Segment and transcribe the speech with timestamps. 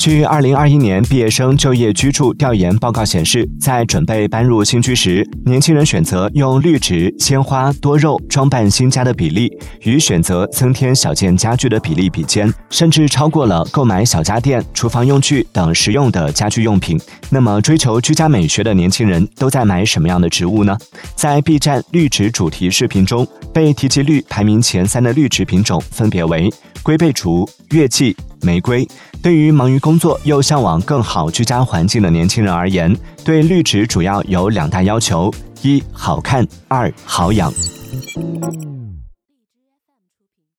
[0.00, 9.52] 据二零二一年毕业生就业居住调研报告显示，在准备搬入新居时，年轻人选择用绿植、鲜花、多肉装扮新家的比例，
[9.82, 16.98] 与选择增添小件家具的比例比肩，甚至超过了购买小家电、厨房用具等实用的家居用品。
[17.28, 20.74] 那么，追求居家美学的年轻人都在买什么样的植物呢？
[21.14, 26.50] 在 B 站绿植主题视频中，被提及率排名前三的绿植品种分别为
[26.82, 28.16] 龟背竹、月季。
[28.42, 28.88] 玫瑰
[29.22, 35.30] 对于忙于工作又向往更好居家环境的年轻人而言，对绿植主要有两大要求：
[35.60, 37.52] 一好看，二好养。